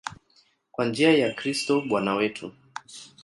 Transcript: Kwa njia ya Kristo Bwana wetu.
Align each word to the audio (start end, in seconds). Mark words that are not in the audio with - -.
Kwa 0.71 0.85
njia 0.85 1.17
ya 1.17 1.33
Kristo 1.33 1.81
Bwana 1.81 2.15
wetu. 2.15 2.51